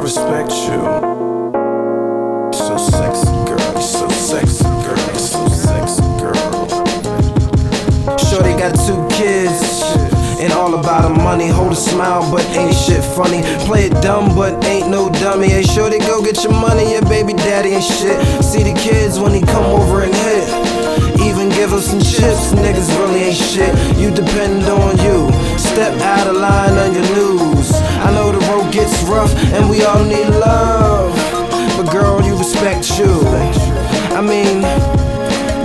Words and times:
respect 0.00 0.50
you. 0.50 0.80
So 2.52 2.76
sexy, 2.78 3.30
girl. 3.46 3.80
So 3.80 4.08
sexy, 4.08 4.64
girl. 4.64 4.96
So 5.14 5.46
sexy, 5.48 6.02
girl. 6.18 6.34
Shorty 8.16 8.54
got 8.56 8.74
two 8.86 9.06
kids. 9.16 9.80
And 10.40 10.54
all 10.54 10.74
about 10.74 11.02
the 11.02 11.10
money, 11.10 11.48
hold 11.48 11.72
a 11.72 11.76
smile, 11.76 12.22
but 12.32 12.42
ain't 12.56 12.74
shit 12.74 13.04
funny. 13.04 13.42
Play 13.66 13.86
it 13.88 14.02
dumb, 14.02 14.34
but 14.34 14.64
ain't 14.64 14.88
no 14.88 15.10
dummy. 15.10 15.48
Hey, 15.50 15.62
shorty, 15.62 15.98
go 15.98 16.22
get 16.24 16.42
your 16.42 16.54
money, 16.54 16.92
your 16.92 17.02
baby 17.02 17.34
daddy 17.34 17.70
ain't 17.70 17.84
shit. 17.84 18.18
See 18.42 18.62
the 18.62 18.72
kids 18.80 19.20
when 19.20 19.34
he 19.34 19.42
come 19.42 19.66
over 19.66 20.02
and 20.02 20.14
hit. 20.14 20.48
Even 21.20 21.50
give 21.50 21.74
us 21.74 21.86
some 21.86 22.00
chips, 22.00 22.54
niggas 22.56 22.88
really 22.98 23.20
ain't 23.28 23.36
shit. 23.36 23.72
You 23.98 24.10
depend 24.10 24.64
on 24.64 24.96
you. 25.04 25.30
Step 25.58 25.92
out 26.00 26.26
of 26.26 26.36
line 26.36 26.69
and 29.28 29.68
we 29.68 29.84
all 29.84 30.04
need 30.04 30.28
love. 30.28 31.14
But 31.76 31.90
girl, 31.92 32.22
you 32.22 32.36
respect 32.36 32.98
you. 32.98 33.10
I 34.16 34.20
mean, 34.20 34.62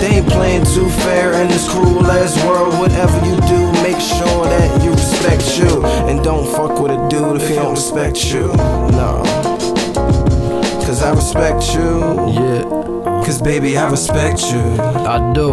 they 0.00 0.16
ain't 0.18 0.28
playing 0.28 0.64
too 0.64 0.88
fair 1.04 1.32
in 1.40 1.48
this 1.48 1.68
cruel 1.68 2.06
ass 2.06 2.36
world. 2.44 2.78
Whatever 2.78 3.16
you 3.26 3.36
do, 3.48 3.72
make 3.82 4.00
sure 4.00 4.44
that 4.46 4.82
you 4.82 4.90
respect 4.92 5.58
you. 5.58 5.84
And 6.08 6.22
don't 6.22 6.46
fuck 6.46 6.80
with 6.80 6.92
a 6.92 7.08
dude 7.08 7.40
if 7.40 7.48
he 7.48 7.54
don't 7.54 7.74
respect 7.74 8.32
you. 8.32 8.48
No. 8.96 9.22
Cause 10.84 11.02
I 11.02 11.12
respect 11.14 11.74
you. 11.74 12.00
Yeah, 12.32 12.62
Cause 13.24 13.40
baby, 13.40 13.76
I 13.76 13.88
respect 13.90 14.40
you. 14.50 14.60
I 14.80 15.32
do, 15.32 15.52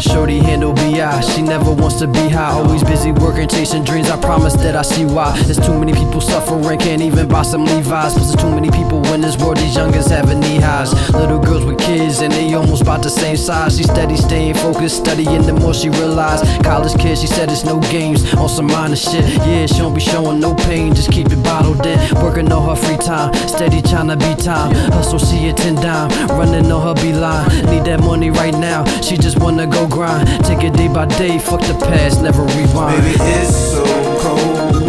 Shorty 0.00 0.38
handle 0.38 0.74
BI, 0.74 1.20
she 1.20 1.40
never 1.40 1.72
wants 1.72 1.98
to 2.00 2.06
be 2.06 2.28
high. 2.28 2.52
Always 2.52 2.84
busy 2.84 3.10
working, 3.10 3.48
chasing 3.48 3.82
dreams. 3.82 4.10
I 4.10 4.20
promise 4.20 4.52
that 4.54 4.76
I 4.76 4.82
see 4.82 5.06
why. 5.06 5.32
There's 5.44 5.58
too 5.58 5.78
many 5.78 5.94
people 5.94 6.20
suffering, 6.20 6.78
can't 6.78 7.00
even 7.00 7.26
buy 7.28 7.42
some 7.42 7.64
Levi's. 7.64 8.12
Plus, 8.12 8.28
there's 8.28 8.36
too 8.36 8.50
many 8.50 8.70
people 8.70 9.02
in 9.14 9.22
this 9.22 9.38
world, 9.38 9.56
these 9.56 9.74
youngins 9.74 10.10
having 10.10 10.40
knee 10.40 10.60
highs. 10.60 10.92
Little 11.14 11.38
girls 11.38 11.64
with 11.64 11.78
kids, 11.78 12.03
and 12.24 12.32
they 12.32 12.54
almost 12.54 12.82
about 12.82 13.02
the 13.02 13.10
same 13.10 13.36
size. 13.36 13.76
She 13.76 13.84
steady 13.84 14.16
staying 14.16 14.54
focused, 14.54 14.96
studying 14.96 15.42
the 15.42 15.52
more 15.52 15.74
she 15.74 15.90
realize. 15.90 16.40
College 16.62 16.98
kid, 16.98 17.18
she 17.18 17.26
said 17.26 17.50
it's 17.50 17.64
no 17.64 17.78
games, 17.80 18.34
on 18.34 18.48
some 18.48 18.66
minor 18.66 18.96
shit. 18.96 19.24
Yeah, 19.46 19.66
she 19.66 19.78
don't 19.78 19.94
be 19.94 20.00
showing 20.00 20.40
no 20.40 20.54
pain, 20.54 20.94
just 20.94 21.12
keep 21.12 21.28
it 21.30 21.42
bottled 21.44 21.84
in. 21.84 21.98
Working 22.22 22.50
on 22.50 22.68
her 22.68 22.76
free 22.76 22.96
time, 22.96 23.34
steady 23.46 23.82
trying 23.82 24.08
to 24.08 24.16
be 24.16 24.34
time. 24.42 24.74
Hustle, 24.92 25.18
she 25.18 25.48
a 25.48 25.52
10 25.52 25.76
dime, 25.76 26.10
running 26.30 26.72
on 26.72 26.82
her 26.82 27.02
beeline. 27.02 27.46
Need 27.66 27.84
that 27.84 28.00
money 28.00 28.30
right 28.30 28.54
now, 28.54 28.84
she 29.02 29.16
just 29.16 29.38
wanna 29.38 29.66
go 29.66 29.86
grind. 29.86 30.26
Take 30.44 30.64
it 30.64 30.72
day 30.72 30.88
by 30.88 31.06
day, 31.06 31.38
fuck 31.38 31.60
the 31.60 31.74
past, 31.74 32.22
never 32.22 32.42
rewind. 32.42 33.02
Baby, 33.02 33.16
it's 33.20 33.54
so 33.54 33.84
cold 34.20 34.82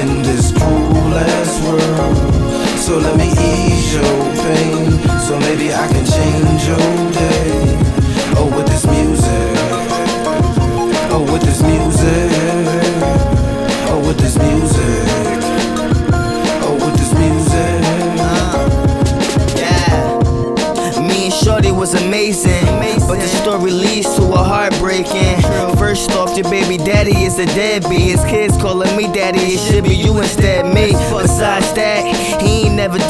in 0.00 0.22
this 0.22 0.52
world. 0.58 0.89
So 2.90 2.98
let 2.98 3.16
me 3.16 3.28
ease 3.30 3.94
your 3.94 4.02
pain. 4.42 4.98
So 5.20 5.38
maybe 5.38 5.72
I 5.72 5.86
can 5.86 6.04
change 6.04 6.66
your 6.66 7.12
day. 7.12 7.78
Oh, 8.36 8.50
with 8.56 8.66
this 8.66 8.84
music. 8.84 9.54
Oh, 11.12 11.22
with 11.32 11.42
this 11.42 11.62
music. 11.62 12.32
Oh, 13.86 14.00
with 14.04 14.18
this 14.18 14.36
music. 14.38 15.06
Oh, 16.66 16.74
with 16.82 16.96
this 16.98 17.12
music. 17.14 17.80
Uh-huh. 18.18 18.58
Yeah. 19.56 21.00
Me 21.00 21.26
and 21.26 21.32
Shorty 21.32 21.70
was 21.70 21.94
amazing, 21.94 22.66
but 23.06 23.20
the 23.20 23.28
story 23.28 23.70
leads 23.70 24.12
to 24.16 24.22
a 24.32 24.42
heartbreaking. 24.42 25.40
First 25.76 26.10
off, 26.16 26.36
your 26.36 26.50
baby 26.50 26.76
daddy 26.76 27.22
is 27.22 27.38
a 27.38 27.46
deadbeat. 27.46 28.00
His 28.00 28.24
kids 28.24 28.56
calling 28.56 28.96
me 28.96 29.04
daddy, 29.12 29.54
it 29.54 29.60
should 29.60 29.84
be 29.84 29.94
you 29.94 30.18
instead 30.18 30.59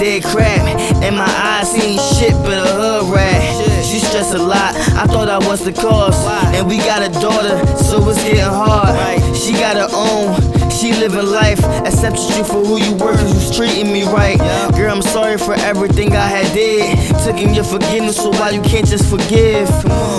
did 0.01 0.25
crap. 0.25 0.67
And 1.03 1.15
my 1.15 1.25
eyes, 1.25 1.71
seen 1.71 1.99
shit 2.17 2.33
but 2.43 2.57
a 2.57 2.73
hood 2.73 3.15
rat. 3.15 3.85
She 3.85 3.99
stressed 3.99 4.35
a 4.35 4.39
lot, 4.43 4.75
I 4.97 5.07
thought 5.07 5.29
I 5.29 5.39
was 5.47 5.63
the 5.63 5.73
cause. 5.73 6.17
And 6.57 6.67
we 6.67 6.79
got 6.79 7.03
a 7.03 7.13
daughter, 7.21 7.59
so 7.77 8.09
it's 8.09 8.23
getting 8.23 8.41
hard. 8.41 8.97
She 9.37 9.53
got 9.53 9.77
her 9.77 9.89
own. 9.93 10.60
Life, 11.31 11.63
accepted 11.87 12.37
you 12.37 12.43
for 12.43 12.65
who 12.65 12.79
you 12.79 12.93
were, 12.95 13.15
cause 13.15 13.33
you 13.33 13.55
treating 13.57 13.93
me 13.93 14.03
right. 14.03 14.37
Girl, 14.75 14.93
I'm 14.93 15.01
sorry 15.01 15.39
for 15.39 15.55
everything 15.55 16.17
I 16.17 16.27
had 16.27 16.53
did. 16.53 17.15
Took 17.25 17.37
in 17.37 17.55
your 17.55 17.63
forgiveness, 17.63 18.17
so 18.17 18.31
why 18.31 18.51
you 18.51 18.61
can't 18.63 18.85
just 18.87 19.09
forgive? 19.09 19.71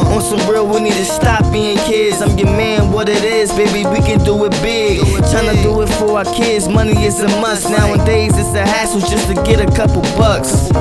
On 0.08 0.22
some 0.22 0.40
real, 0.50 0.66
we 0.66 0.80
need 0.80 0.94
to 0.94 1.04
stop 1.04 1.52
being 1.52 1.76
kids. 1.80 2.22
I'm 2.22 2.38
your 2.38 2.48
man, 2.48 2.94
what 2.94 3.10
it 3.10 3.26
is, 3.26 3.52
baby, 3.52 3.84
we 3.90 4.00
can 4.00 4.24
do 4.24 4.46
it 4.46 4.52
big. 4.62 5.00
Tryna 5.32 5.62
do 5.62 5.82
it 5.82 5.90
for 5.90 6.18
our 6.18 6.24
kids, 6.24 6.70
money 6.70 7.04
is 7.04 7.20
a 7.20 7.28
must. 7.42 7.70
Nowadays, 7.70 8.32
it's 8.38 8.56
a 8.56 8.66
hassle 8.66 9.02
just 9.02 9.28
to 9.28 9.34
get 9.44 9.60
a 9.60 9.70
couple 9.76 10.04
bucks. 10.18 10.72